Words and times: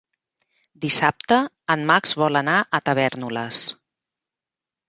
Dissabte 0.85 1.37
en 1.75 1.85
Max 1.91 2.17
vol 2.23 2.41
anar 2.41 2.57
a 2.59 2.81
Tavèrnoles. 2.89 3.63